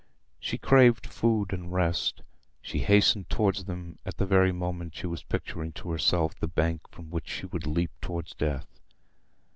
[0.39, 5.73] She craved food and rest—she hastened towards them at the very moment she was picturing
[5.73, 8.79] to herself the bank from which she would leap towards death.